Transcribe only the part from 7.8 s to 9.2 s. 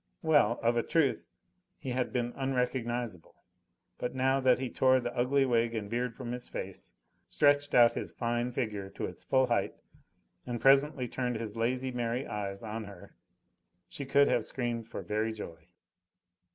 his fine figure to